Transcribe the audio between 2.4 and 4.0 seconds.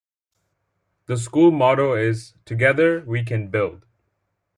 "Together we can build".